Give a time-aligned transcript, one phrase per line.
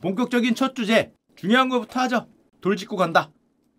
[0.00, 2.26] 본격적인 첫 주제 중요한 것부터 하죠.
[2.60, 3.30] 돌 짚고 간다.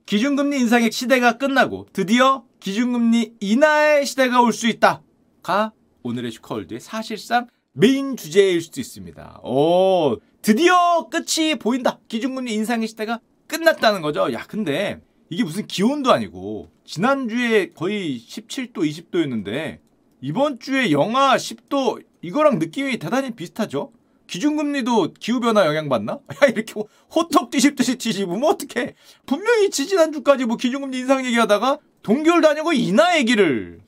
[0.06, 5.02] 기준금리 인상의 시대가 끝나고 드디어 기준금리 인하의 시대가 올 수 있다
[5.44, 5.72] 가
[6.04, 9.42] 오늘의 슈커월드의 사실상 메인 주제일 수도 있습니다.
[9.44, 12.00] 오, 드디어 끝이 보인다.
[12.08, 14.32] 기준금리 인상의 시대가 끝났다는 거죠.
[14.34, 19.80] 야, 근데 이게 무슨 기온도 아니고 지난주에 거의 17도, 20도였는데
[20.22, 23.92] 이번 주에 영하 10도 이거랑 느낌이 대단히 비슷하죠.
[24.30, 26.14] 기준금리도 기후변화 영향받나?
[26.44, 26.74] 야, 이렇게
[27.16, 28.94] 호떡 뒤집듯이 뒤집으면 어떡해.
[29.26, 33.82] 분명히 지지난주까지 뭐 기준금리 인상 얘기하다가 동결 다니고 인하 얘기를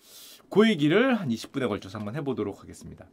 [0.49, 3.05] 그 얘기를 한 20분에 걸쳐서 한번 해보도록 하겠습니다.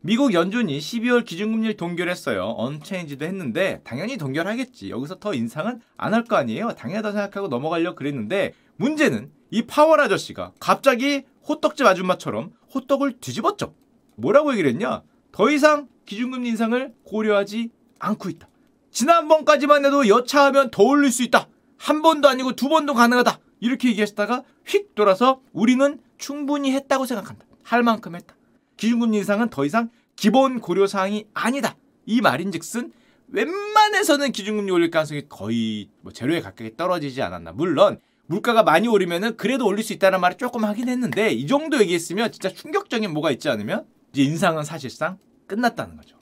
[0.00, 2.54] 미국 연준이 12월 기준금리를 동결했어요.
[2.56, 4.90] 언체인지도 했는데 당연히 동결하겠지.
[4.90, 6.72] 여기서 더 인상은 안 할 거 아니에요.
[6.78, 13.74] 당연하다 생각하고 넘어가려고 그랬는데 문제는 이 파월 아저씨가 갑자기 호떡집 아줌마처럼 호떡을 뒤집었죠.
[14.16, 15.02] 뭐라고 얘기를 했냐?
[15.32, 18.48] 더 이상 기준금리 인상을 고려하지 않고 있다.
[18.90, 21.48] 지난번까지만 해도 여차하면 더 올릴 수 있다.
[21.76, 23.38] 한 번도 아니고 두 번도 가능하다.
[23.60, 27.44] 이렇게 얘기했다가 휙 돌아서 우리는 충분히 했다고 생각한다.
[27.62, 28.34] 할 만큼 했다.
[28.76, 31.76] 기준금리 인상은 더 이상 기본 고려 사항이 아니다.
[32.06, 32.92] 이 말인즉슨
[33.28, 37.52] 웬만해서는 기준금리 올릴 가능성이 거의 뭐 제로에 가깝게 떨어지지 않았나.
[37.52, 42.32] 물론 물가가 많이 오르면은 그래도 올릴 수 있다는 말을 조금 하긴 했는데 이 정도 얘기했으면
[42.32, 46.16] 진짜 충격적인 뭐가 있지 않으면 이제 인상은 사실상 끝났다는 거죠.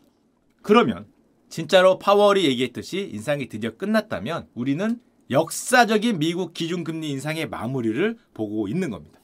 [0.63, 1.07] 그러면
[1.49, 9.21] 진짜로 파월이 얘기했듯이 인상이 드디어 끝났다면 우리는 역사적인 미국 기준금리 인상의 마무리를 보고 있는 겁니다.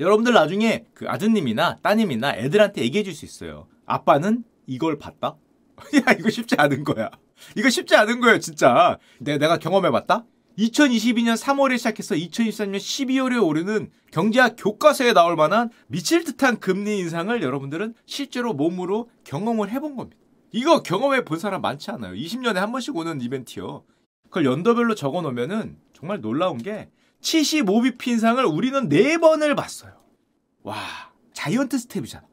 [0.00, 3.68] 여러분들 나중에 그 아드님이나 따님이나 애들한테 얘기해 줄 수 있어요.
[3.86, 5.36] 아빠는 이걸 봤다?
[6.06, 7.10] 야, 이거 쉽지 않은 거야.
[7.56, 8.98] 이거 쉽지 않은 거예요, 진짜.
[9.18, 10.24] 내, 내가 경험해 봤다?
[10.58, 17.94] 2022년 3월에 시작해서 2023년 12월에 오르는 경제학 교과서에 나올 만한 미칠 듯한 금리 인상을 여러분들은
[18.06, 20.20] 실제로 몸으로 경험을 해본 겁니다.
[20.52, 22.12] 이거 경험해 본 사람 많지 않아요.
[22.14, 23.84] 20년에 한 번씩 오는 이벤트요.
[24.24, 26.90] 그걸 연도별로 적어 놓으면은 정말 놀라운 게
[27.22, 29.92] 75bp 인상을 우리는 4번을 봤어요.
[30.62, 30.76] 와,
[31.32, 32.26] giant step이잖아.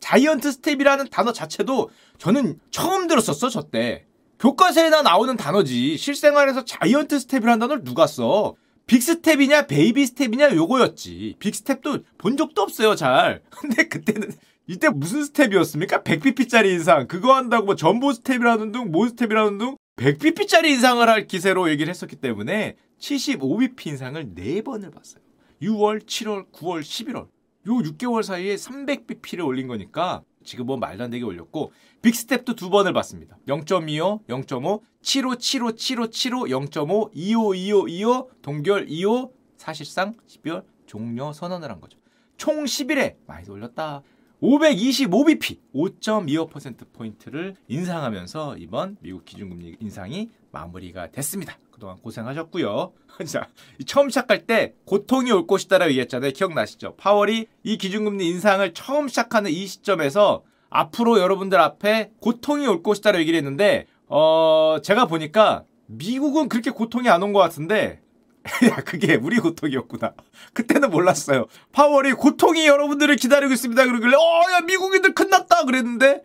[0.00, 4.06] giant step이라는 단어 자체도 저는 처음 들었었어, 저 때.
[4.42, 5.96] 교과서에나 나오는 단어지.
[5.96, 8.56] 실생활에서 giant step이라는 단어를 누가 써?
[8.88, 11.36] big step이냐 baby step이냐 요거였지.
[11.38, 13.40] big step도 본 적도 없어요, 잘.
[13.54, 14.32] 근데 그때는
[14.66, 16.02] 이때 무슨 스텝이었습니까?
[16.02, 17.06] 100bp짜리 인상.
[17.06, 22.16] 그거 한다고 뭐 jumbo step이라는 둥, 뭐 스텝이라는 둥 100bp짜리 인상을 할 기세로 얘기를 했었기
[22.16, 25.22] 때문에 75bp 인상을 4번을 봤어요.
[25.62, 27.16] 6월, 7월, 9월, 11월.
[27.18, 27.28] 요
[27.64, 31.72] 6개월 사이에 300bp를 올린 거니까 지금 뭐 말도 안 되게 올렸고
[32.02, 33.36] big step도 두 번을 봤습니다.
[33.46, 41.32] 0.25, 0.5, 75, 75, 75, 75, 0.5, 25, 25, 25, 동결 25 사실상 12월 종료
[41.32, 41.98] 선언을 한 거죠.
[42.36, 44.02] 총 10일에 많이 올렸다.
[44.42, 51.56] 525bp 5.25%포인트를 인상하면서 이번 미국 기준금리 인상이 마무리가 됐습니다.
[51.72, 52.92] 그동안 고생하셨고요.
[53.26, 53.48] 자,
[53.86, 56.30] 처음 시작할 때 고통이 올 것이다라고 얘기했잖아요.
[56.32, 56.94] 기억나시죠?
[56.96, 63.36] 파월이 이 기준금리 인상을 처음 시작하는 이 시점에서 앞으로 여러분들 앞에 고통이 올 것이다라고 얘기를
[63.36, 68.00] 했는데 어, 제가 보니까 미국은 그렇게 고통이 안 온 것 같은데
[68.68, 70.14] 야, 그게 우리 고통이었구나.
[70.52, 71.46] 그때는 몰랐어요.
[71.72, 73.84] 파월이 고통이 여러분들을 기다리고 있습니다.
[73.84, 75.64] 그러길래, 어, 야, 미국인들 끝났다!
[75.64, 76.24] 그랬는데,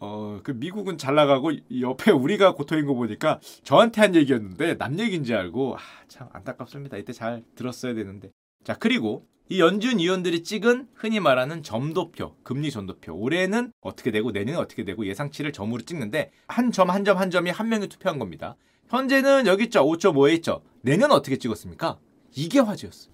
[0.00, 5.24] 어, 그 미국은 잘 나가고, 옆에 우리가 고통인 거 보니까 저한테 한 얘기였는데, 남 얘기인
[5.24, 6.96] 지 알고, 아, 참 안타깝습니다.
[6.96, 8.30] 이때 잘 들었어야 되는데.
[8.64, 13.14] 자, 그리고 이 연준 위원들이 찍은 흔히 말하는 점도표, 금리 점도표.
[13.14, 17.50] 올해는 어떻게 되고, 내년은 어떻게 되고, 예상치를 점으로 찍는데, 한 점, 한 점, 한 점이
[17.50, 18.56] 한 명이 투표한 겁니다.
[18.88, 19.84] 현재는 여기 있죠.
[19.84, 20.62] 5.5에 있죠.
[20.82, 21.98] 내년 어떻게 찍었습니까?
[22.34, 23.12] 이게 화제였어요.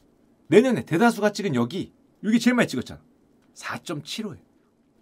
[0.49, 1.93] 내년에 대다수가 찍은 여기,
[2.23, 3.01] 여기 제일 많이 찍었잖아.
[3.55, 4.44] 4.75예요.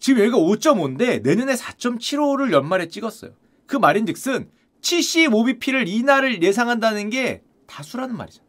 [0.03, 3.31] 지금 여기가 5.5인데 내년에 4.75를 연말에 찍었어요.
[3.67, 8.43] 그 말인 즉슨 75bp를 인하를 예상한다는 게 다수라는 말이죠.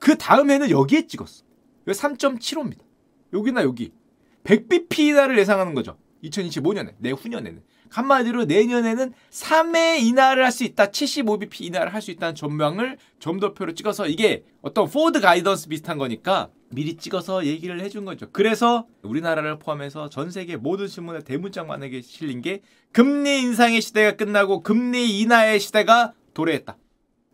[0.00, 1.44] 그 다음에는 여기에 찍었어.
[1.86, 2.80] 여기 3.75입니다.
[3.32, 3.92] 여기나 여기.
[4.42, 5.96] 100bp 인하를 예상하는 거죠.
[6.24, 7.62] 2025년에, 내후년에는.
[7.88, 10.86] 한마디로 내년에는 3회 인하를 할수 있다.
[10.86, 17.46] 75bp 인하를 할수 있다는 전망을 점도표로 찍어서 이게 어떤 forward guidance 비슷한 거니까 미리 찍어서
[17.46, 18.26] 얘기를 해준 거죠.
[18.32, 24.62] 그래서 우리나라를 포함해서 전 세계 모든 신문에 대문짝 만하게 실린 게 금리 인상의 시대가 끝나고
[24.62, 26.76] 금리 인하의 시대가 도래했다.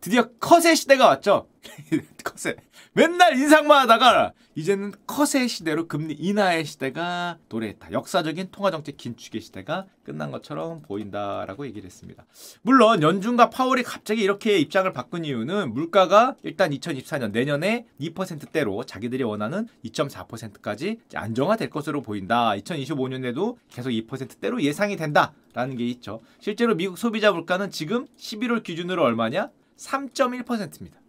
[0.01, 1.49] 드디어 cut의 시대가 왔죠.
[2.25, 2.57] cut의
[2.93, 7.93] 맨날 인상만 하다가 이제는 cut의 시대로 금리 인하의 시대가 도래했다.
[7.93, 12.25] 역사적인 통화정책 긴축의 시대가 끝난 것처럼 보인다라고 얘기를 했습니다.
[12.63, 19.69] 물론 연준과 파월이 갑자기 이렇게 입장을 바꾼 이유는 물가가 일단 2024년 내년에 2%대로 자기들이 원하는
[19.85, 22.51] 2.4%까지 안정화될 것으로 보인다.
[22.57, 26.21] 2025년에도 계속 2%대로 예상이 된다 라는 게 있죠.
[26.41, 29.51] 실제로 미국 소비자 물가는 지금 11월 기준으로 얼마냐?
[29.79, 31.01] 3.1%입니다.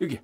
[0.00, 0.18] 여기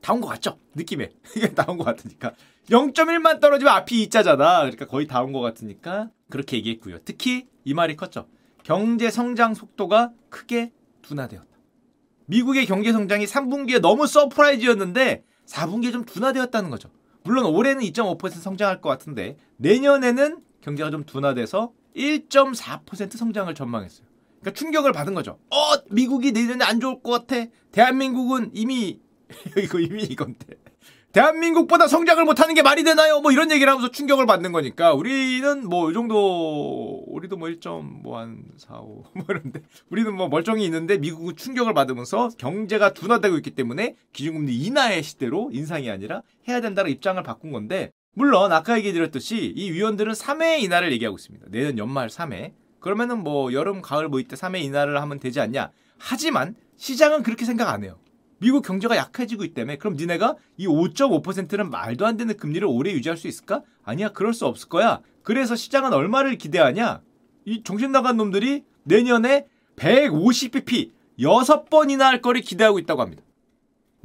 [0.00, 0.58] 다온 것 같죠?
[0.74, 2.32] 느낌에 이게 다온 것 같으니까
[2.68, 4.60] 0.1만 떨어지면 앞이 2자잖아.
[4.60, 6.98] 그러니까 거의 다온 것 같으니까 그렇게 얘기했고요.
[7.04, 8.26] 특히 이 말이 컸죠.
[8.62, 11.46] 경제 성장 속도가 크게 둔화되었다.
[12.26, 16.90] 미국의 경제 성장이 3분기에 너무 서프라이즈였는데 4분기에 좀 둔화되었다는 거죠.
[17.22, 24.06] 물론 올해는 2.5% 성장할 것 같은데 내년에는 경제가 좀 둔화돼서 1.4% 성장을 전망했어요.
[24.44, 25.38] 그러니까 충격을 받은 거죠.
[25.50, 25.56] 어,
[25.90, 27.46] 미국이 내년에 안 좋을 것 같아.
[27.72, 29.00] 대한민국은 이미
[29.56, 30.46] 이거 이미 이건데.
[31.12, 33.20] 대한민국보다 성장을 못하는 게 말이 되나요?
[33.20, 38.74] 뭐 이런 얘기를 하면서 충격을 받는 거니까 우리는 뭐 이 정도 우리도 뭐 1.뭐한 4,
[38.80, 44.56] 5 뭐 이런데 우리는 뭐 멀쩡히 있는데 미국은 충격을 받으면서 경제가 둔화되고 있기 때문에 기준금리
[44.56, 50.12] 인하의 시대로 인상이 아니라 해야 된다는 입장을 바꾼 건데 물론 아까 얘기 드렸듯이 이 위원들은
[50.12, 51.46] 3회 인하를 얘기하고 있습니다.
[51.50, 52.63] 내년 연말 3회.
[52.84, 55.70] 그러면은 뭐 여름 가을 뭐 이때 3회 인하를 하면 되지 않냐.
[55.96, 57.98] 하지만 시장은 그렇게 생각 안 해요.
[58.36, 63.26] 미국 경제가 약해지고 있다며 그럼 니네가 이 5.5%는 말도 안 되는 금리를 오래 유지할 수
[63.26, 63.62] 있을까?
[63.84, 65.00] 아니야 그럴 수 없을 거야.
[65.22, 67.00] 그래서 시장은 얼마를 기대하냐?
[67.46, 69.46] 이 정신 나간 놈들이 내년에
[69.76, 70.90] 150bp
[71.20, 73.22] 6번이나 할 거를 기대하고 있다고 합니다.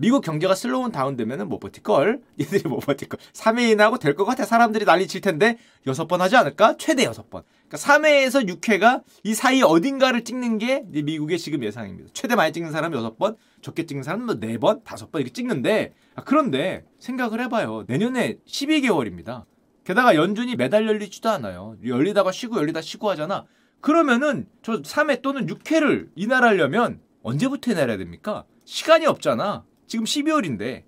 [0.01, 2.21] 미국 경제가 슬로운 다운되면은 못 버틸걸.
[2.39, 3.19] 얘들이 못 버틸걸.
[3.33, 4.45] 3회인하고 될 것 같아.
[4.45, 6.77] 사람들이 난리 칠 텐데 6번 하지 않을까?
[6.77, 7.43] 최대 6번.
[7.67, 12.11] 그러니까 3회에서 6회가 이 사이 어딘가를 찍는 게 미국의 지금 예상입니다.
[12.13, 16.85] 최대 많이 찍는 사람은 6번, 적게 찍는 사람은 뭐 4번, 5번 이렇게 찍는데 아, 그런데
[16.99, 17.83] 생각을 해봐요.
[17.87, 19.43] 내년에 12개월입니다.
[19.83, 21.75] 게다가 연준이 매달 열리지도 않아요.
[21.85, 23.45] 열리다가 쉬고 열리다 쉬고 하잖아.
[23.81, 28.45] 그러면은 저 3회 또는 6회를 인하하려면 언제부터 인하해야 됩니까?
[28.63, 29.65] 시간이 없잖아.
[29.89, 30.83] 지금 12월인데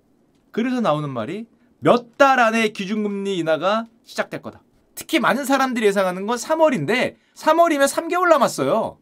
[0.52, 1.46] 그래서 나오는 말이
[1.80, 4.62] 몇 달 안에 기준금리 인하가 시작될 거다.
[4.94, 8.98] 특히 많은 사람들이 예상하는 건 3월인데 3월이면 3개월 남았어요.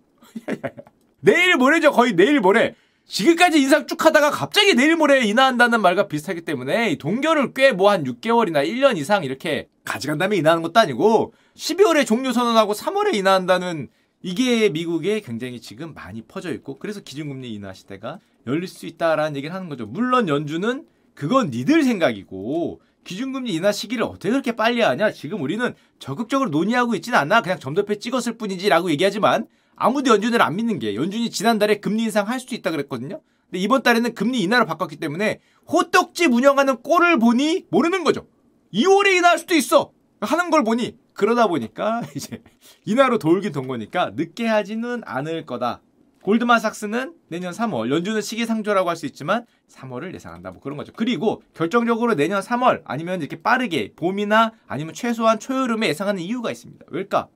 [1.21, 1.93] 내일 모레죠.
[1.93, 2.75] 거의 내일 모레.
[3.07, 8.05] 지금까지 인상 쭉 하다가 갑자기 내일 모레 인하한다는 말과 비슷하기 때문에 동결을 꽤 뭐 한
[8.05, 13.89] 6개월이나 1년 이상 이렇게 가져간 다음에 인하하는 것도 아니고 12월에 종료 선언하고 3월에 인하한다는
[14.23, 19.55] 이게 미국에 굉장히 지금 많이 퍼져 있고 그래서 기준금리 인하 시대가 열릴 수 있다라는 얘기를
[19.55, 19.87] 하는 거죠.
[19.87, 25.11] 물론 연준은 그건 니들 생각이고 기준금리 인하 시기를 어떻게 그렇게 빨리 하냐?
[25.13, 27.43] 지금 우리는 적극적으로 논의하고 있지는 않아.
[27.43, 29.47] 그냥 점도표 찍었을 뿐이지라고 얘기하지만
[29.77, 33.21] 아무도 연준을 안 믿는 게 연준이 지난달에 금리 인상 할 수도 있다 그랬거든요.
[33.51, 35.41] 근데 이번 달에는 금리 인하를 바꿨기 때문에
[35.71, 38.27] 호떡집 운영하는 꼴을 보니 모르는 거죠.
[38.73, 39.91] 2월에 인하할 수도 있어.
[40.21, 42.43] 하는 걸 보니 그러다 보니까 이제
[42.85, 45.81] 인하로 돌긴 돈 거니까 늦게 하지는 않을 거다.
[46.23, 50.51] 골드만삭스는 내년 3월, 연준은 시기상조라고 할 수 있지만 3월을 예상한다.
[50.51, 50.93] 뭐 그런 거죠.
[50.95, 56.87] 그리고 결정적으로 내년 3월 아니면 이렇게 빠르게 봄이나 아니면 최소한 초여름에 예상하는 이유가 있습니다.
[56.89, 57.29] 왜일까?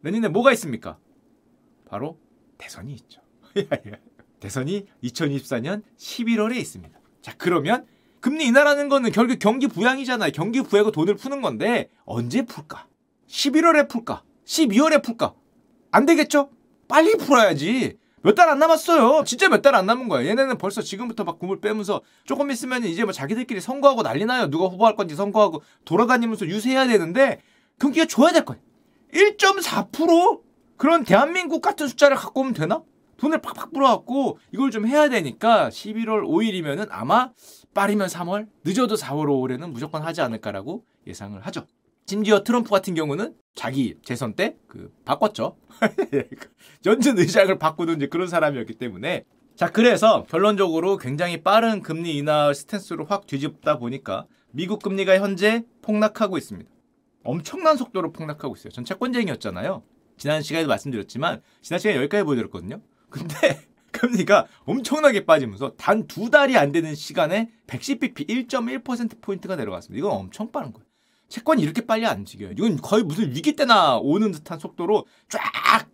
[0.00, 0.98] 내년에 뭐가 있습니까?
[1.88, 2.18] 바로
[2.58, 3.22] 대선이 있죠.
[4.40, 6.98] 대선이 2024년 11월에 있습니다.
[7.22, 7.86] 자, 그러면
[8.20, 10.32] 금리 인하라는 거는 결국 경기 부양이잖아요.
[10.32, 12.86] 경기 부양고 돈을 푸는 건데 언제 풀까?
[13.28, 14.22] 11월에 풀까?
[14.44, 15.34] 12월에 풀까?
[15.92, 16.50] 안 되겠죠?
[16.88, 17.96] 빨리 풀어야지.
[18.26, 19.22] 몇 달 안 남았어요.
[19.24, 20.26] 진짜 몇 달 안 남은 거야.
[20.26, 24.50] 얘네는 벌써 지금부터 막 꿈을 빼면서 조금 있으면 이제 뭐 자기들끼리 선거하고 난리 나요.
[24.50, 27.40] 누가 후보할 건지 선거하고 돌아다니면서 유세해야 되는데
[27.78, 28.58] 경기가 좋아야 될 거야.
[29.14, 30.40] 1.4%
[30.76, 32.82] 그런 대한민국 같은 숫자를 갖고 오면 되나?
[33.18, 37.30] 돈을 팍팍 불어갖고 이걸 좀 해야 되니까 11월 5일이면은 아마
[37.74, 41.64] 빠르면 3월, 늦어도 4월, 5월에는 무조건 하지 않을까라고 예상을 하죠.
[42.06, 45.56] 심지어 트럼프 같은 경우는 자기 재선 때 그 바꿨죠.
[46.86, 53.04] 연준 의장을 바꾸는 이제 그런 사람이었기 때문에 자 그래서 결론적으로 굉장히 빠른 금리 인하 스탠스로
[53.06, 56.70] 확 뒤집다 보니까 미국 금리가 현재 폭락하고 있습니다.
[57.24, 58.70] 엄청난 속도로 폭락하고 있어요.
[58.70, 59.82] 전 채권쟁이였잖아요.
[60.18, 62.80] 지난 시간에도 말씀드렸지만 지난 시간에 여기까지 보여드렸거든요.
[63.10, 63.34] 근데
[63.92, 69.98] 금리가 엄청나게 빠지면서 단 두 달이 안 되는 시간에 110bp 1.1%포인트가 내려갔습니다.
[69.98, 70.85] 이건 엄청 빠른 거예요.
[71.28, 72.52] 채권이 이렇게 빨리 안 움직여요.
[72.52, 75.40] 이건 거의 무슨 위기 때나 오는 듯한 속도로 쫙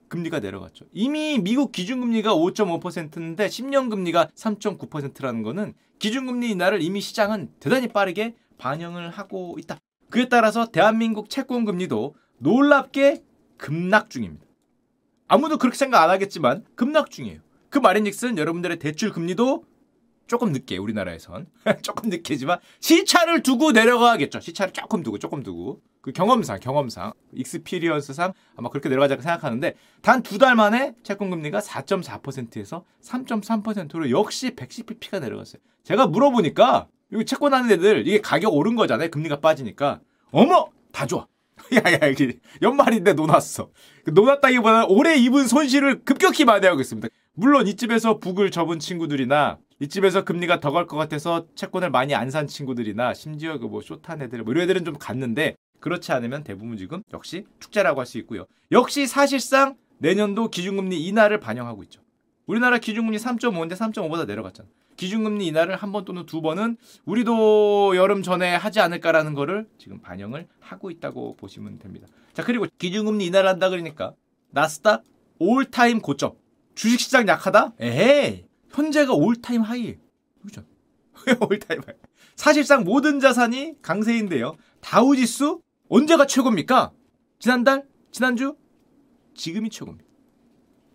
[0.09, 0.85] 금리가 내려갔죠.
[0.93, 9.11] 이미 미국 기준금리가 5.5%인데 10년 금리가 3.9%라는 거는 기준금리 인하를 이미 시장은 대단히 빠르게 반영을
[9.11, 9.79] 하고 있다.
[10.11, 13.23] 그에 따라서 대한민국 채권 금리도 놀랍게
[13.57, 14.45] 급락 중입니다.
[15.29, 17.41] 아무도 그렇게 생각 안 하겠지만 급락 중이에요.
[17.71, 19.65] 그 말인즉슨 여러분들의 대출 금리도
[20.33, 21.47] 조금 늦게 우리나라에선
[21.83, 24.41] 조금 늦게지만 시차를 두고 내려가겠죠.
[24.41, 30.39] 시차를 조금 두고 조금 두고 그 경험상 경험상 익스피리언스상 아마 그렇게 내려가자 생각하는데 단 두
[30.39, 35.61] 달 만에 채권 금리가 4.4%에서 3.3%로 역시 110bp가 내려갔어요.
[35.85, 39.11] 제가 물어보니까 여기 채권 하는 애들 이게 가격 오른 거잖아요.
[39.11, 41.27] 금리가 빠지니까 어머 다 좋아.
[41.75, 43.69] 야야 이게 연말인데 논았어.
[44.07, 47.09] 그 논았다기보다는 올해 입은 손실을 급격히 많이 하고 있습니다.
[47.35, 52.31] 물론 이 집에서 북을 접은 친구들이나 이집에서 금리가 더 갈 것 같아서 채권을 많이 안
[52.31, 56.77] 산 친구들이나 심지어 그 뭐 쇼탄 애들 뭐 이런 애들은 좀 갔는데 그렇지 않으면 대부분
[56.77, 58.47] 지금 역시 축제라고 할 수 있고요.
[58.71, 62.01] 역시 사실상 내년도 기준금리 인하를 반영하고 있죠.
[62.47, 64.69] 우리나라 기준금리 3.5인데 3.5보다 내려갔잖아.
[64.97, 70.47] 기준금리 인하를 한 번 또는 두 번은 우리도 여름 전에 하지 않을까라는 거를 지금 반영을
[70.61, 72.07] 하고 있다고 보시면 됩니다.
[72.35, 74.15] 자 그리고 기준금리 인하를 한다 그러니까
[74.51, 75.03] 나스닥
[75.41, 76.33] all-time 고점
[76.77, 77.73] 주식시장 약하다?
[77.81, 79.97] 에헤이 현재가 all-time high
[80.43, 80.63] 그죠?
[81.41, 81.95] all-time high
[82.37, 86.93] 사실상 모든 자산이 강세인데요 다우지수 언제가 최고입니까?
[87.39, 87.87] 지난달?
[88.11, 88.57] 지난주?
[89.35, 90.09] 지금이 최고입니다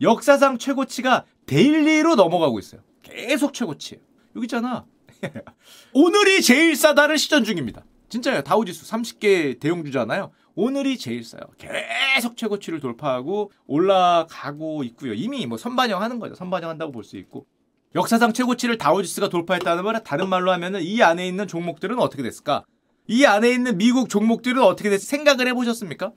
[0.02, 4.04] 역사상 최고치가 daily로 넘어가고 있어요 계속 최고치예요.
[4.36, 4.86] 여기 있잖아.
[5.94, 7.86] 오늘이 제일 싸다를 시전 중입니다.
[8.10, 8.42] 진짜요.
[8.44, 10.32] 다우지수 30개 대용주잖아요.
[10.56, 11.42] 오늘이 제일 싸요.
[11.58, 15.14] 계속 최고치를 돌파하고 올라가고 있고요.
[15.14, 16.36] 이미 뭐 선반영하는 거죠.
[16.36, 17.48] 선반영한다고 볼 수 있고.
[17.96, 22.64] 역사상 최고치를 다우지수가 돌파했다는 말은 다른 말로 하면은 이 안에 있는 종목들은 어떻게 됐을까?
[23.08, 26.12] 이 안에 있는 미국 종목들은 어떻게 됐을 생각을 해보셨습니까?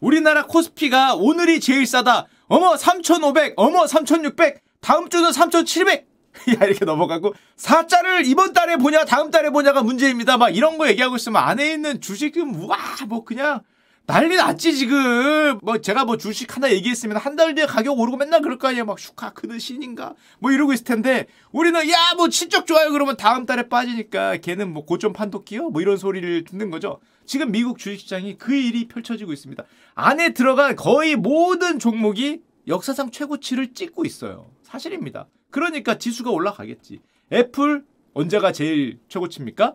[0.00, 2.26] 우리나라 코스피가 오늘이 제일 싸다.
[2.48, 6.08] 어머 3,500, 어머 3,600, 다음 주는 3,700.
[6.48, 10.38] 야 이렇게 넘어가고 사자를 이번 달에 보냐 다음 달에 보냐가 문제입니다.
[10.38, 13.60] 막 이런 거 얘기하고 있으면 안에 있는 주식은 와뭐 그냥
[14.06, 15.58] 난리 났지 지금.
[15.62, 18.84] 뭐 제가 뭐 주식 하나 얘기했으면 한 달 뒤에 가격 오르고 맨날 그럴 거 아니야
[18.84, 20.14] 막 슈카 그는 신인가?
[20.38, 22.90] 뭐 이러고 있을 텐데 우리는 야 뭐 친척 좋아요.
[22.90, 27.00] 그러면 다음 달에 빠지니까 걔는 뭐 고점 판독기요 뭐 이런 소리를 듣는 거죠.
[27.24, 29.64] 지금 미국 주식시장이 그 일이 펼쳐지고 있습니다.
[29.94, 34.50] 안에 들어간 거의 모든 종목이 역사상 최고치를 찍고 있어요.
[34.62, 35.26] 사실입니다.
[35.50, 37.00] 그러니까 지수가 올라가겠지.
[37.32, 39.74] 애플 언제가 제일 최고치입니까?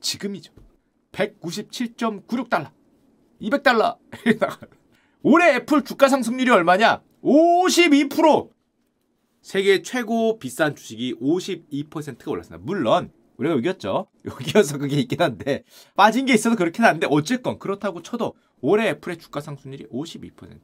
[0.00, 0.52] 지금이죠.
[1.12, 2.70] 197.96달러.
[3.40, 3.96] 200달러.
[5.22, 7.02] 올해 애플 주가 상승률이 얼마냐?
[7.22, 8.50] 52%!
[9.42, 12.62] 세계 최고 비싼 주식이 52%가 올랐습니다.
[12.64, 14.08] 물론 우리가 여기였죠.
[14.26, 15.64] 여기여서 그게 있긴 한데
[15.96, 20.60] 빠진 게 있어도 그렇긴 한데 어쨌건 그렇다고 쳐도 올해 애플의 주가 상승률이 52%.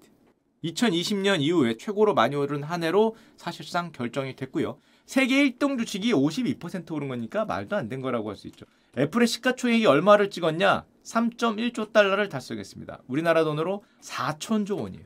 [0.65, 4.79] 2020년 이후에 최고로 많이 오른 한 해로 사실상 결정이 됐고요.
[5.07, 8.65] 세계 1등 주식이 52% 오른 거니까 말도 안 된 거라고 할 수 있죠.
[8.97, 10.85] 애플의 시가총액이 얼마를 찍었냐?
[11.05, 13.03] 3.1조 달러를 달성했습니다.
[13.09, 15.05] 우리나라 돈으로 4천조 원이에요.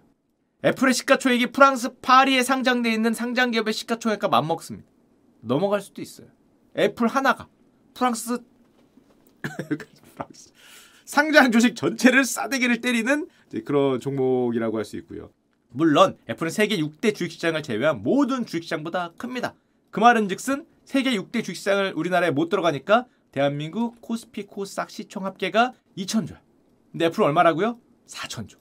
[0.65, 4.87] 애플의 시가총액이 프랑스 파리에 상장돼 있는 상장 기업의 시가총액과 맞먹습니다.
[5.41, 6.29] 넘어갈 수도 있어요.
[6.77, 7.49] 애플 하나가
[7.95, 8.39] 프랑스
[11.05, 13.29] 상장 주식 전체를 싸대기를 때리는
[13.65, 15.31] 그런 종목이라고 할 수 있고요.
[15.71, 19.55] 물론 애플은 세계 6대 주식시장을 제외한 모든 주식시장보다 큽니다.
[19.91, 26.39] 그 말은 즉슨 세계 6대 주식시장을 우리나라에 못 들어가니까 대한민국 코스피 코스닥 시총 합계가 2천조야.
[26.93, 27.79] 근데 애플은 얼마라고요?
[28.07, 28.59] 4천조.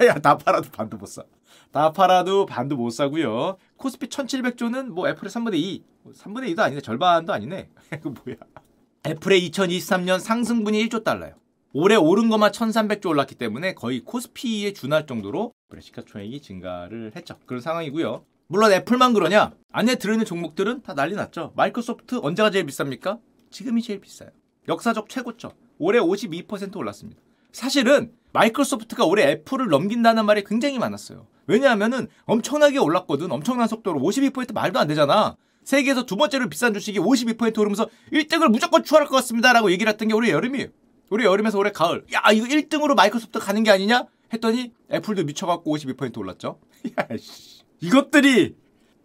[0.00, 1.22] 야야 다 팔아도 반도 못 사.
[1.70, 3.56] 다 팔아도 반도 못 사고요.
[3.76, 5.84] 코스피 1700조는 뭐 애플의 3분의 2.
[6.14, 6.80] 3분의 2도 아니네.
[6.80, 7.68] 절반도 아니네.
[8.02, 8.36] 그 뭐야.
[9.06, 11.34] 애플의 2023년 상승분이 1조 달러요.
[11.72, 17.36] 올해 오른 것만 1300조 올랐기 때문에 거의 코스피에 준할 정도로 시가총액이 증가를 했죠.
[17.44, 18.24] 그런 상황이고요.
[18.50, 19.52] 물론 애플만 그러냐?
[19.72, 21.52] 안에 들어있는 종목들은 다 난리 났죠.
[21.54, 23.20] 마이크로소프트 언제가 제일 비쌉니까?
[23.50, 24.30] 지금이 제일 비싸요.
[24.68, 25.50] 역사적 최고점.
[25.78, 27.20] 올해 52% 올랐습니다.
[27.52, 31.26] 사실은 마이크로소프트가 올해 애플을 넘긴다는 말이 굉장히 많았어요.
[31.46, 33.30] 왜냐하면은 엄청나게 올랐거든.
[33.30, 35.36] 엄청난 속도로 52% 말도 안 되잖아.
[35.64, 40.14] 세계에서 두 번째로 비싼 주식이 52% 오르면서 1등을 무조건 추월할 것 같습니다라고 얘기를 했던 게
[40.14, 40.68] 올해 여름이에요.
[41.10, 42.06] 올해 여름에서 올해 가을.
[42.14, 44.06] 야, 이거 1등으로 마이크로소프트 가는 게 아니냐?
[44.32, 46.58] 했더니 애플도 미쳐갖고 52% 올랐죠.
[46.98, 47.57] 야, 씨.
[47.80, 48.56] 이것들이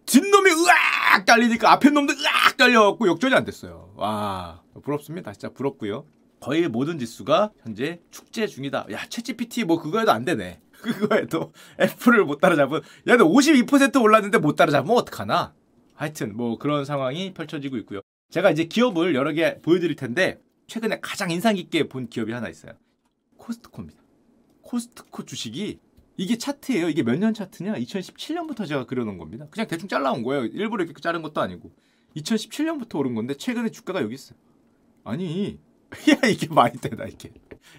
[0.06, 3.92] 뒷놈이 으악 깔리니까 앞에 놈도 으악 깔려갖고 역전이 안 됐어요.
[3.96, 5.32] 와, 부럽습니다.
[5.32, 6.06] 진짜 부럽고요.
[6.40, 8.86] 거의 모든 지수가 현재 축제 중이다.
[8.92, 10.60] 야, 채찌PT 뭐 그거에도 안 되네.
[10.82, 12.78] 그거에도 애플을 못 따라잡은.
[12.78, 15.54] 야, 근데 52% 올랐는데 못 따라잡으면 어떡하나?
[15.94, 18.00] 하여튼 뭐 그런 상황이 펼쳐지고 있고요.
[18.30, 22.72] 제가 이제 기업을 여러 개 보여드릴 텐데 최근에 가장 인상 깊게 본 기업이 하나 있어요.
[23.38, 24.02] 코스트코입니다.
[24.62, 25.78] 코스트코 주식이
[26.16, 26.88] 이게 차트예요.
[26.88, 27.74] 이게 몇 년 차트냐?
[27.74, 29.46] 2017년부터 제가 그려놓은 겁니다.
[29.50, 30.44] 그냥 대충 잘라온 거예요.
[30.46, 31.72] 일부러 이렇게 자른 것도 아니고.
[32.16, 34.38] 2017년부터 오른 건데 최근에 주가가 여기 있어요.
[35.02, 35.58] 아니,
[36.10, 37.32] 야 이게 말이 되나 이게?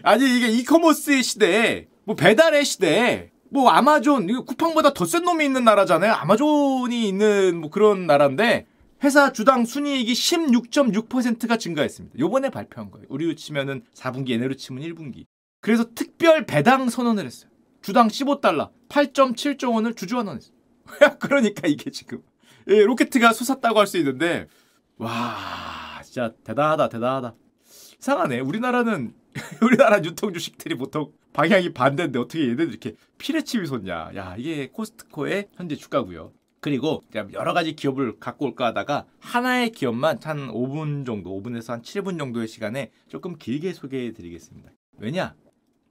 [0.03, 5.63] 아니 이게 이커머스의 시대에 뭐 배달의 시대에 뭐 아마존 이거 쿠팡보다 더 센 놈이 있는
[5.63, 6.11] 나라잖아요.
[6.13, 8.67] 아마존이 있는 뭐 그런 나라인데
[9.03, 12.19] 회사 주당 순이익이 16.6%가 증가했습니다.
[12.19, 13.05] 요번에 발표한 거예요.
[13.09, 15.25] 우리로 치면은 4분기, 얘네로 치면 1분기.
[15.61, 17.49] 그래서 특별 배당 선언을 했어요.
[17.85, 20.55] 주당 15달러, 8.7조 원을 주주환원했어요.
[21.19, 22.23] 그러니까 이게 지금
[22.67, 24.47] 예, 로켓가 솟았다고 할 수 있는데
[24.97, 27.35] 와 진짜 대단하다 대단하다.
[27.99, 28.39] 이상하네.
[28.39, 29.13] 우리나라는
[29.61, 34.13] 우리나라 유통 주식들이 보통 방향이 반대인데 어떻게 얘네들 이렇게 피레침이 솟냐.
[34.15, 36.33] 야 이게 코스트코의 현재 주가고요.
[36.61, 42.17] 그리고 여러 가지 기업을 갖고 올까 하다가 하나의 기업만 한 5분 정도, 5분에서 한 7분
[42.17, 44.71] 정도의 시간에 조금 길게 소개해 드리겠습니다.
[44.97, 45.35] 왜냐?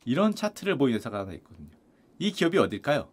[0.05, 1.74] 이런 차트를 보이는 회사가 하나 있거든요.
[2.25, 3.11] 이 기업이 어딜까요?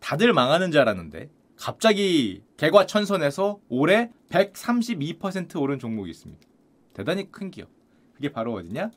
[0.00, 6.46] 다들 망하는 줄 알았는데 갑자기 개과천선에서 올해 132% 오른 종목이 있습니다.
[6.92, 7.70] 대단히 큰 기업.
[8.12, 8.90] 그게 바로 어디냐?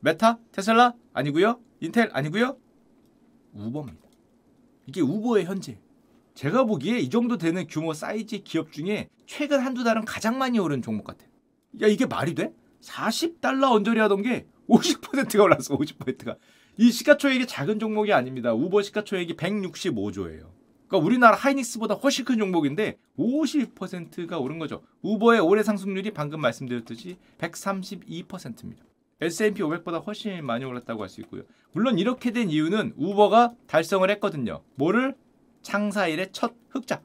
[0.00, 0.38] 메타?
[0.52, 0.94] 테슬라?
[1.12, 1.60] 아니고요.
[1.80, 2.08] 인텔?
[2.14, 2.56] 아니고요.
[3.52, 4.08] 우버입니다.
[4.86, 5.78] 이게 우버의 현재.
[6.32, 10.80] 제가 보기에 이 정도 되는 규모 사이즈 기업 중에 최근 한두 달은 가장 많이 오른
[10.80, 11.28] 종목 같아요.
[11.82, 12.54] 야 이게 말이 돼?
[12.80, 16.36] 40달러 언저리 하던 게 50%가 올랐어 50%가.
[16.76, 18.52] 이 시가총액이 작은 종목이 아닙니다.
[18.52, 20.46] 우버 시가총액이 165조예요.
[20.88, 24.82] 그러니까 우리나라 하이닉스보다 훨씬 큰 종목인데 50%가 오른 거죠.
[25.02, 28.84] 우버의 올해 상승률이 방금 말씀드렸듯이 132%입니다.
[29.20, 31.42] S&P 500보다 훨씬 많이 올랐다고 할 수 있고요.
[31.72, 34.62] 물론 이렇게 된 이유는 우버가 달성을 했거든요.
[34.74, 35.14] 뭐를
[35.62, 37.00] 창사 일의 첫 흑자.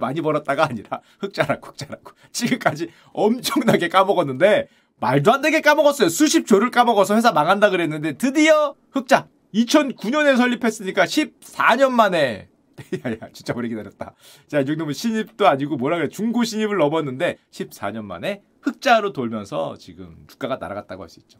[0.00, 2.12] 많이 벌었다가 아니라 흑자라고 흑자라고.
[2.32, 4.68] 지금까지 엄청나게 까먹었는데
[5.00, 6.08] 말도 안 되게 까먹었어요.
[6.08, 9.28] 수십 조를 까먹어서 회사 망한다 그랬는데 드디어 흑자.
[9.54, 12.48] 2009년에 설립했으니까 14년 만에
[13.04, 14.14] 야야 진짜 오래 기다렸다.
[14.48, 20.16] 자, 이 정도면 신입도 아니고 뭐라 그래 중고 신입을 넘었는데 14년 만에 흑자로 돌면서 지금
[20.26, 21.38] 주가가 날아갔다고 할 수 있죠.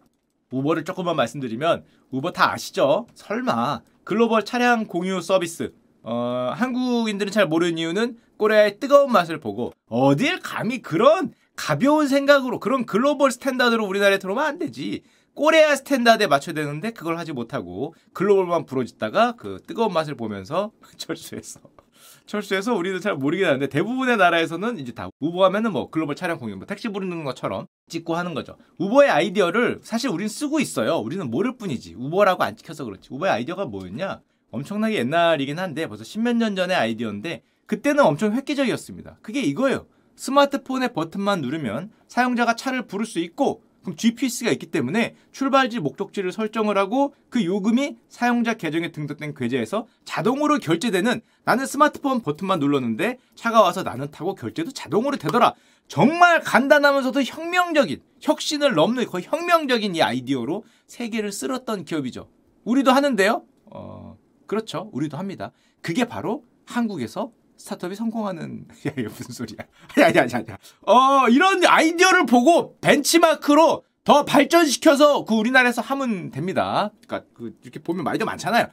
[0.50, 3.06] 우버를 조금만 말씀드리면 우버 다 아시죠?
[3.14, 5.72] 설마 글로벌 차량 공유 서비스
[6.02, 12.86] 어, 한국인들은 잘 모르는 이유는 꼬레아의 뜨거운 맛을 보고 어딜 감히 그런 가벼운 생각으로 그런
[12.86, 15.02] global standard로 우리나라에 들어오면 안 되지.
[15.34, 21.60] 꼬레아 standard에 맞춰야 되는데 그걸 하지 못하고 글로벌만 부르짖다가 그 뜨거운 맛을 보면서 철수했어.
[22.26, 26.56] 철수해서 우리도 잘 모르긴 하는데 대부분의 나라에서는 이제 다 우버 하면은 뭐 글로벌 차량 공유,
[26.56, 28.56] 뭐 택시 부르는 것처럼 찍고 하는 거죠.
[28.78, 30.96] 우버의 아이디어를 사실 우리는 쓰고 있어요.
[30.96, 31.94] 우리는 모를 뿐이지.
[31.96, 33.08] 우버라고 안 찍혀서 그렇지.
[33.12, 34.20] 우버의 아이디어가 뭐였냐?
[34.50, 39.18] 엄청나게 옛날이긴 한데 벌써 십몇 년 전의 아이디어인데 그때는 엄청 획기적이었습니다.
[39.22, 39.86] 그게 이거예요.
[40.16, 46.76] 스마트폰의 버튼만 누르면 사용자가 차를 부를 수 있고 그럼 GPS가 있기 때문에 출발지 목적지를 설정을
[46.76, 53.84] 하고 그 요금이 사용자 계정에 등록된 계좌에서 자동으로 결제되는 나는 스마트폰 버튼만 눌렀는데 차가 와서
[53.84, 55.54] 나는 타고 결제도 자동으로 되더라.
[55.86, 62.28] 정말 간단하면서도 혁명적인 혁신을 넘는 거의 혁명적인 이 아이디어로 세계를 쓸었던 기업이죠.
[62.64, 63.44] 우리도 하는데요.
[63.66, 64.16] 어,
[64.48, 64.90] 그렇죠.
[64.92, 65.52] 우리도 합니다.
[65.80, 69.58] 그게 바로 한국에서 스타트업이 성공하는 야 이게 무슨 소리야?
[69.98, 70.58] 야야야야.
[70.86, 76.92] 어 이런 아이디어를 보고 벤치마크로 더 발전시켜서 그 우리나라에서 하면 됩니다.
[77.06, 78.68] 그러니까 그 이렇게 보면 아이디어 많잖아요.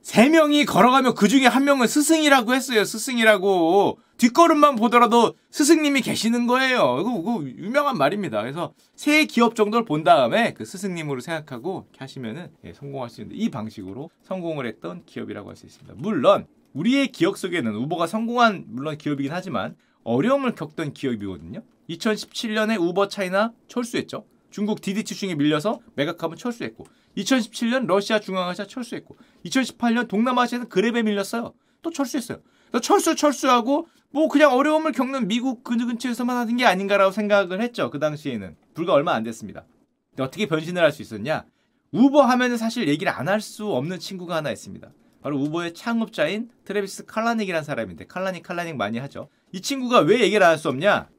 [0.00, 2.84] 세 명이 걸어가면 그 중에 한 명은 스승이라고 했어요.
[2.84, 6.98] 스승이라고 뒷걸음만 보더라도 스승님이 계시는 거예요.
[7.00, 8.40] 이거, 이거 유명한 말입니다.
[8.40, 13.50] 그래서 세 기업 정도를 본 다음에 그 스승님으로 생각하고 하시면은 예, 성공할 수 있는데 이
[13.50, 15.94] 방식으로 성공을 했던 기업이라고 할 수 있습니다.
[15.98, 21.62] 물론 우리의 기억 속에는 우버가 성공한 물론 기업이긴 하지만 어려움을 겪던 기업이거든요.
[21.90, 24.24] 2017년에 우버 차이나 철수했죠.
[24.50, 31.52] 중국 디디 치 중에 밀려서 매각하면 철수했고 2017년 러시아 중앙아시아 철수했고 2018년 동남아시아는 그랩에 밀렸어요.
[31.82, 32.38] 또 철수했어요.
[32.82, 37.90] 철수 철수하고 뭐 그냥 어려움을 겪는 미국 그 근처에서만 하는 게 아닌가라고 생각을 했죠.
[37.90, 39.64] 그 당시에는 불과 얼마 안 됐습니다.
[40.10, 41.44] 근데 어떻게 변신을 할 수 있었냐?
[41.92, 44.88] 우버 하면은 사실 얘기를 안 할 수 없는 친구가 하나 있습니다.
[45.28, 49.28] 바로 우버의 창업자인 트래비스 칼라닉이라는 사람인데 칼라닉 칼라닉 많이 하죠.
[49.52, 51.10] 이 친구가 왜 얘기를 안 할 수 없냐?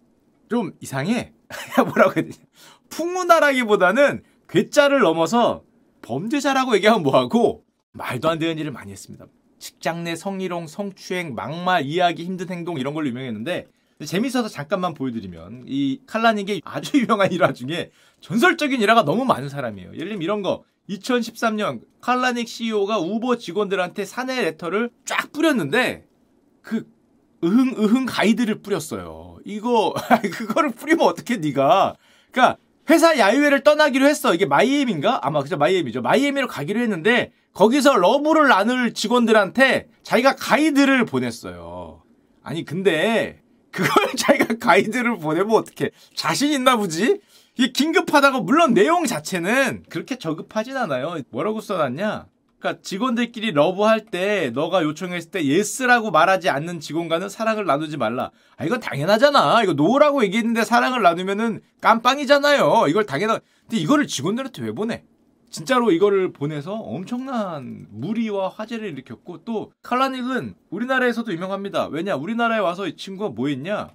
[0.50, 1.32] 좀 이상해.
[1.78, 2.36] 뭐라고 해야 되냐?
[2.90, 5.64] 풍운아라기보다는 괴짜를 넘어서
[6.02, 9.28] 범죄자라고 얘기하면 뭐하고 말도 안 되는 일을 많이 했습니다.
[9.60, 13.68] 직장 내 성희롱, 성추행, 막말, 이해하기 힘든 행동 이런 걸로 유명했는데
[14.08, 17.92] 재밌어서 잠깐만 보여드리면 이 칼라닉의 아주 유명한 일화 중에
[18.22, 19.94] 전설적인 일화가 너무 많은 사람이에요.
[19.94, 26.06] 예를 들면 이런 거 2013년 칼라닉 CEO가 우버 직원들한테 사내 letter를 쫙 뿌렸는데
[26.62, 26.86] 그
[27.44, 29.38] 으흥 으흥 가이드를 뿌렸어요.
[29.46, 29.94] 이거
[30.34, 31.96] 그거를 뿌리면 어떻게 네가?
[32.32, 32.58] 그러니까
[32.90, 34.34] 회사 야유회를 떠나기로 했어.
[34.34, 35.26] 이게 마이애미인가?
[35.26, 36.02] 아마 그죠 마이애미죠.
[36.02, 42.02] 마이애미로 가기로 했는데 거기서 러브를 나눌 직원들한테 자기가 가이드를 보냈어요.
[42.42, 47.20] 아니 근데 그걸 자기가 가이드를 보내면 어떻게 자신 있나 보지?
[47.60, 51.18] 이게 긴급하다고 물론 내용 자체는 그렇게 저급하진 않아요.
[51.30, 52.28] 뭐라고 써놨냐?
[52.58, 58.32] 그러니까 직원들끼리 러브할 때 너가 요청했을 때 yes라고 말하지 않는 직원과는 사랑을 나누지 말라.
[58.56, 59.62] 아 이건 당연하잖아.
[59.62, 62.86] 이거 no라고 얘기했는데 사랑을 나누면은 깜빵이잖아요.
[62.88, 63.42] 이걸 당연하.
[63.64, 65.04] 근데 이거를 직원들한테 왜 보내?
[65.50, 71.88] 진짜로 이거를 보내서 엄청난 물의와 화제를 일으켰고 또 칼라닉은 우리나라에서도 유명합니다.
[71.88, 73.90] 왜냐 우리나라에 와서 이 친구가 뭐 했냐?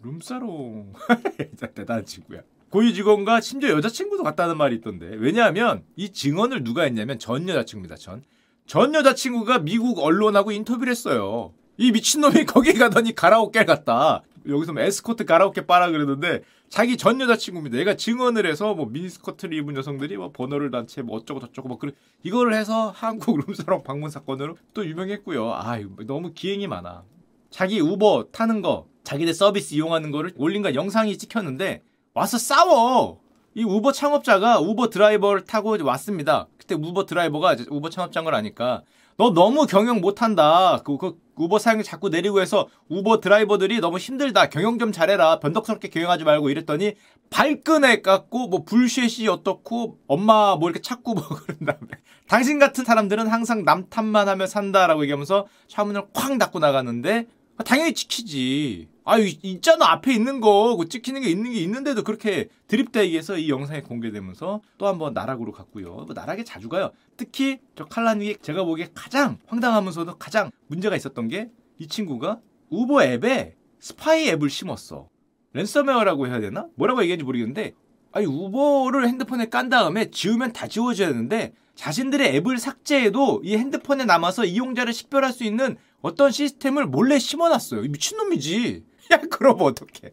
[0.00, 0.92] 룸사롱
[1.74, 2.42] 대단한 친구야.
[2.70, 5.06] 고위 직원과 심지어 여자친구도 갔다는 말이 있던데.
[5.18, 7.96] 왜냐하면 이 증언을 누가 했냐면 전 여자친구입니다.
[7.96, 8.22] 전.
[8.66, 11.52] 전 여자친구가 미국 언론하고 인터뷰를 했어요.
[11.76, 14.22] 이 미친놈이 거기 가더니 가라오케 갔다.
[14.48, 17.76] 여기서 뭐 에스코트 가라오케 빠라 그러는데 자기 전 여자친구입니다.
[17.78, 21.92] 얘가 증언을 해서 뭐 미니스커트를 입은 여성들이 뭐 번호를 단체 뭐 어쩌고 저쩌고 뭐 그런
[22.22, 25.52] 이거를 해서 한국 룸사롱 방문 사건으로 또 유명했고요.
[25.52, 27.02] 아 너무 기행이 많아.
[27.50, 31.82] 자기 우버 타는 거 자기네 서비스 이용하는 거를 올린 거 영상이 찍혔는데
[32.14, 33.20] 와서 싸워.
[33.54, 36.48] 이 우버 창업자가 우버 드라이버를 타고 왔습니다.
[36.58, 38.82] 그때 우버 드라이버가 우버 창업자인 걸 아니까
[39.16, 40.82] 너 너무 경영 못한다.
[40.84, 44.48] 그, 그 우버 사용자 자꾸 내리고 해서 우버 드라이버들이 너무 힘들다.
[44.48, 45.40] 경영 좀 잘해라.
[45.40, 46.94] 변덕스럽게 경영하지 말고 이랬더니
[47.30, 51.88] 발끈해 깎고 뭐 불쉐시 어떻고 엄마 뭐 이렇게 찾고 뭐 그런 다음에
[52.28, 57.26] 당신 같은 사람들은 항상 남 탓만 하며 산다라고 얘기하면서 차문을 쾅 닫고 나갔는데
[57.64, 58.88] 당연히 지키지.
[59.04, 59.90] 아, 있잖아.
[59.92, 60.76] 앞에 있는 거.
[60.76, 65.92] 그 찍히는 게 있는 게 있는데도 그렇게 드립대기해서 이 영상이 공개되면서 또 한번 나락으로 갔고요.
[65.92, 66.90] 뭐 나락에 자주 가요.
[67.16, 73.56] 특히 저 칼라닉이 제가 보기에 가장 황당하면서도 가장 문제가 있었던 게 이 친구가 우버 앱에
[73.80, 75.08] 스파이 앱을 심었어.
[75.54, 76.66] 랜섬웨어라고 해야 되나?
[76.76, 77.72] 뭐라고 얘기하는지 모르겠는데
[78.12, 84.44] 아니 우버를 핸드폰에 깐 다음에 지우면 다 지워져야 되는데 자신들의 앱을 삭제해도 이 핸드폰에 남아서
[84.44, 87.82] 이용자를 식별할 수 있는 어떤 시스템을 몰래 심어놨어요.
[87.82, 88.84] 미친놈이지.
[89.12, 90.12] 야, 그럼 어떡해.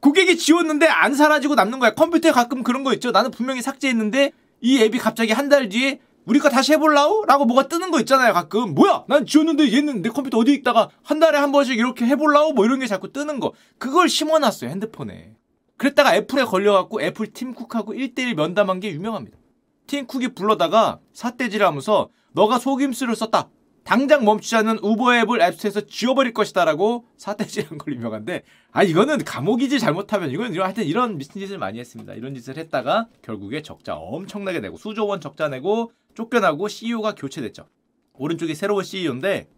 [0.00, 1.94] 고객이 지웠는데 안 사라지고 남는 거야.
[1.94, 3.10] 컴퓨터에 가끔 그런 거 있죠.
[3.10, 7.24] 나는 분명히 삭제했는데 이 앱이 갑자기 한 달 뒤에 우리가 다시 해볼라우?
[7.26, 8.74] 라고 뭐가 뜨는 거 있잖아요, 가끔.
[8.74, 9.04] 뭐야?
[9.08, 12.52] 난 지웠는데 얘는 내 컴퓨터 어디 있다가 한 달에 한 번씩 이렇게 해볼라우?
[12.52, 13.52] 뭐 이런 게 자꾸 뜨는 거.
[13.78, 15.34] 그걸 심어놨어요, 핸드폰에.
[15.76, 19.38] 그랬다가 애플에 걸려갖고 애플 팀쿡하고 1대1 면담한 게 유명합니다.
[19.86, 23.48] 팀쿡이 불러다가 사태질 하면서 너가 속임수를 썼다.
[23.90, 30.30] 당장 멈추지 않는 우버 앱을 앱스토어에서 지워버릴 것이다라고 사태질한 걸 유명한데 아 이거는 감옥이지 잘못하면
[30.30, 32.14] 이건 하여튼 이런 미친 짓을 많이 했습니다.
[32.14, 37.66] 이런 짓을 했다가 결국에 적자 엄청나게 내고 수조 원 적자 내고 쫓겨나고 CEO가 교체됐죠.
[38.12, 39.48] 오른쪽이 새로운 CEO인데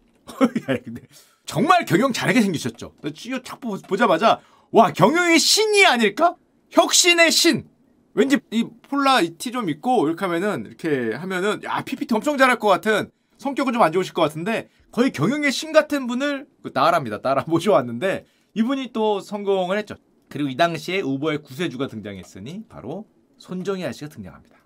[1.45, 2.95] 정말 경영 잘하게 생기셨죠.
[3.13, 4.39] CEO 딱 보자마자
[4.71, 6.35] 와 경영의 신이 아닐까?
[6.71, 7.67] 혁신의 신.
[8.15, 13.11] 왠지 이 폴라 티좀 입고 이렇게 하면은 이렇게 하면은 야 PPT 엄청 잘할 것 같은
[13.37, 17.21] 성격은 좀 안 좋으실 것 같은데 거의 경영의 신 같은 분을 따라합니다.
[17.21, 19.95] 따라 모셔왔는데 이분이 또 성공을 했죠.
[20.29, 23.05] 그리고 이 당시에 우버의 구세주가 등장했으니 바로
[23.37, 24.57] 손정희 아저씨가 등장합니다.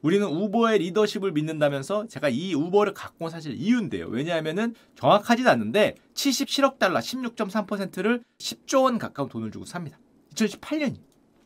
[0.00, 4.06] 우리는 우버의 리더십을 믿는다면서 제가 이 우버를 갖고 온 사실 이유인데요.
[4.08, 9.98] 왜냐하면은 정확하진 않는데 77억 달러 16.3%를 10조 원 가까운 돈을 주고 삽니다.
[10.34, 10.96] 2018년이.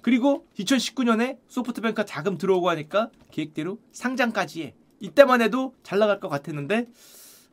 [0.01, 4.75] 그리고 2019년에 소프트뱅크가 자금 들어오고 하니까 계획대로 상장까지 해.
[5.01, 6.87] 이때만 해도 잘 나갈 것 같았는데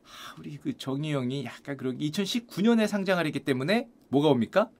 [0.04, 4.70] 아, 우리 그 정희 형이 약간 그런 2019년에 상장을 했기 때문에 뭐가 옵니까?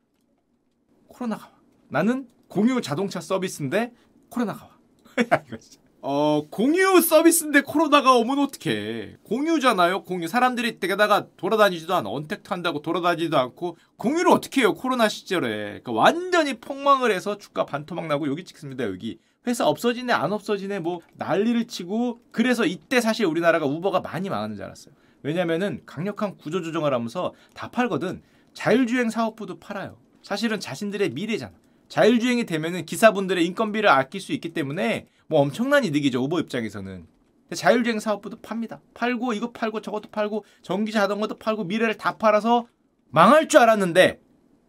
[1.09, 1.53] 코로나가 와.
[1.89, 3.93] 나는 공유 자동차 서비스인데
[4.29, 4.71] 코로나가 와.
[5.47, 5.85] 이거 진짜.
[6.07, 9.17] 어, 공유 서비스인데 코로나가 오면 어떡해.
[9.23, 10.29] 공유잖아요, 공유.
[10.29, 12.11] 사람들이 게다가 돌아다니지도 않아.
[12.11, 13.79] 언택트 한다고 돌아다니지도 않고.
[13.97, 15.49] 공유를 어떻게 해요, 코로나 시절에.
[15.49, 19.19] 그러니까 완전히 폭망을 해서 주가 반토막 나고 여기 찍습니다, 여기.
[19.47, 22.21] 회사 없어지네, 안 없어지네, 뭐 난리를 치고.
[22.31, 24.95] 그래서 이때 사실 우리나라가 우버가 많이 망하는 줄 알았어요.
[25.23, 28.23] 왜냐면은 강력한 구조 조정을 하면서 다 팔거든.
[28.53, 29.97] 자율주행 사업부도 팔아요.
[30.23, 31.53] 사실은 자신들의 미래잖아.
[31.89, 36.23] 자율주행이 되면은 기사분들의 인건비를 아낄 수 있기 때문에 뭐 엄청난 이득이죠.
[36.25, 37.07] 우버 입장에서는.
[37.55, 38.81] 자율주행 사업부도 팝니다.
[38.95, 42.67] 팔고 이거 팔고 저것도 팔고 전기 자동차도 팔고 미래를 다 팔아서
[43.11, 44.21] 망할 줄 알았는데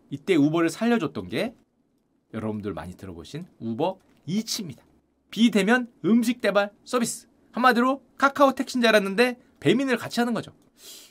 [0.10, 1.54] 이때 우버를 살려줬던 게
[2.34, 4.84] 여러분들 많이 들어보신 우버이츠입니다.
[5.32, 7.28] 비대면 음식 배달 서비스.
[7.52, 10.54] 한마디로 카카오 줄 알았는데 배민을 같이 하는 거죠.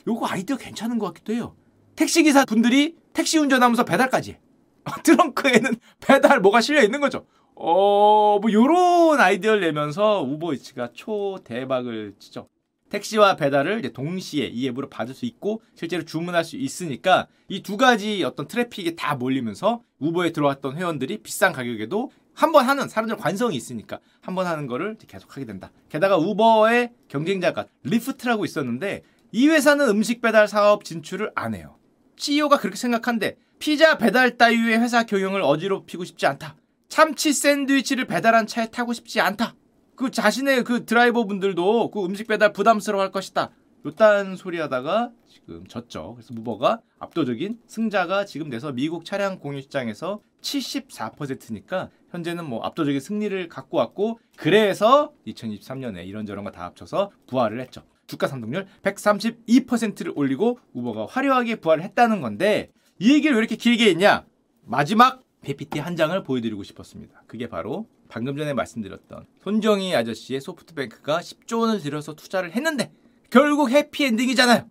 [0.06, 1.56] 요거 아이디어 괜찮은 것 같기도 해요.
[1.96, 4.40] 택시기사 분들이 택시 운전하면서 배달까지 해.
[5.02, 7.26] 트렁크에는 배달 뭐가 실려 있는 거죠.
[7.54, 12.48] 어, 뭐 요런 아이디어를 내면서 우버이츠가 초대박을 치죠.
[12.90, 18.22] 택시와 배달을 동시에 이 앱으로 받을 수 있고 실제로 주문할 수 있으니까 이 두 가지
[18.24, 24.00] 어떤 트래픽이 다 몰리면서 우버에 들어왔던 회원들이 비싼 가격에도 한 번 하는 사람들 관성이 있으니까
[24.20, 25.70] 한 번 하는 거를 계속 하게 된다.
[25.88, 31.76] 게다가 우버의 경쟁자가 리프트라고 있었는데 이 회사는 음식 배달 사업 진출을 안 해요.
[32.16, 36.56] CEO가 그렇게 생각한데 피자 배달 따위의 회사 경영을 어지럽히고 싶지 않다.
[36.88, 39.54] 참치 샌드위치를 배달한 차에 타고 싶지 않다.
[39.96, 43.50] 그 자신의 그 드라이버 분들도 그 음식 배달 부담스러워 할 것이다.
[43.86, 46.14] 요딴 소리 하다가 지금 졌죠.
[46.14, 53.48] 그래서 무버가 압도적인 승자가 지금 돼서 미국 차량 공유 시장에서 74%니까 현재는 뭐 압도적인 승리를
[53.48, 57.82] 갖고 왔고 그래서 2023년에 이런저런 거 다 합쳐서 부활을 했죠.
[58.06, 64.24] 주가 상승률 132%를 올리고 우버가 화려하게 부활을 했다는 건데 이 얘기를 왜 이렇게 길게 했냐?
[64.62, 67.24] 마지막 PPT 한 장을 보여드리고 싶었습니다.
[67.26, 72.92] 그게 바로 방금 전에 말씀드렸던 손정희 아저씨의 소프트뱅크가 10조 원을 들여서 투자를 했는데
[73.30, 74.68] 결국 해피엔딩이잖아요.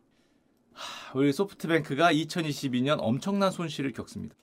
[0.73, 4.35] 하, 우리 소프트뱅크가 2022년 엄청난 손실을 겪습니다.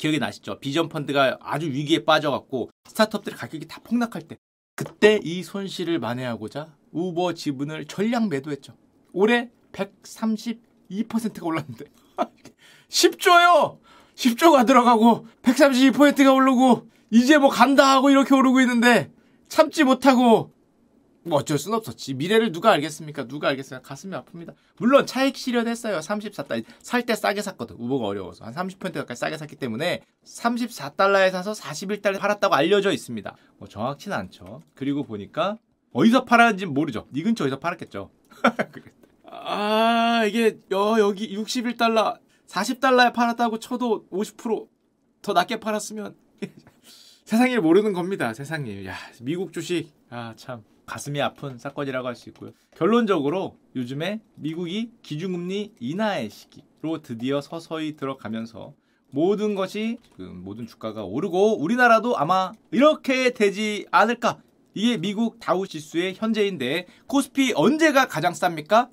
[0.00, 0.58] 기억이 나시죠?
[0.60, 4.38] 비전 펀드가 아주 위기에 빠져갖고 스타트업들의 가격이 다 폭락할 때
[4.74, 8.74] 그때 이 손실을 만회하고자 우버 지분을 전량 매도했죠.
[9.12, 11.84] 올해 132%가 올랐는데
[12.88, 13.78] 10조요.
[14.14, 19.10] 10조가 들어가고 132%가 오르고 이제 뭐 간다 하고 이렇게 오르고 있는데
[19.48, 20.50] 참지 못하고
[21.22, 22.14] 뭐 어쩔 순 없었지.
[22.14, 23.26] 미래를 누가 알겠습니까?
[23.26, 23.82] 누가 알겠어요?
[23.82, 24.54] 가슴이 아픕니다.
[24.78, 25.98] 물론 차익 실현했어요.
[25.98, 26.64] 34달러.
[26.80, 27.76] 살 때 싸게 샀거든.
[27.78, 28.44] 우버가 어려워서.
[28.44, 33.36] 한 30% 가까이 싸게 샀기 때문에 34달러에 사서 41달러에 팔았다고 알려져 있습니다.
[33.58, 34.62] 뭐 정확치는 않죠.
[34.74, 35.58] 그리고 보니까
[35.92, 37.06] 어디서 팔았는지 모르죠.
[37.10, 38.10] 네 근처 어디서 팔았겠죠.
[39.32, 46.16] 아, 이게 여, 여기 61달러, 40달러에 팔았다고 쳐도 50%더 낮게 팔았으면
[47.24, 48.32] 세상일 모르는 겁니다.
[48.34, 48.86] 세상일.
[48.86, 49.92] 야, 미국 주식.
[50.08, 50.64] 아, 참.
[50.90, 52.50] 가슴이 아픈 사건이라고 할 수 있고요.
[52.76, 58.74] 결론적으로 요즘에 미국이 기준금리 인하의 시기로 드디어 서서히 들어가면서
[59.10, 64.42] 모든 것이 그 모든 주가가 오르고 우리나라도 아마 이렇게 되지 않을까.
[64.74, 68.90] 이게 미국 다우 지수의 현재인데 코스피 언제가 가장 쌉니까?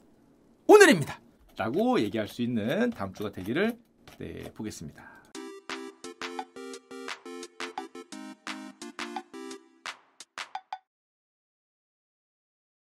[0.68, 1.20] 오늘입니다.
[1.58, 3.76] 라고 얘기할 수 있는 다음 주가 되기를
[4.20, 5.17] 네, 보겠습니다.